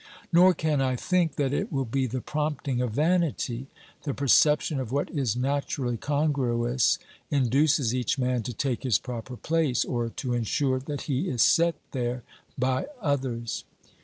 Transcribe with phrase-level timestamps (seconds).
[0.33, 3.67] Nor can I think that it will be the prompting of vanity;
[4.01, 6.97] the perception of what is naturally congruous
[7.29, 11.75] induces each man to take his proper place, or to insure that he is set
[11.91, 12.23] there
[12.57, 13.63] by others.